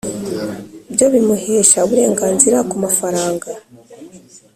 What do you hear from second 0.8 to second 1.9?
byo bimuhesha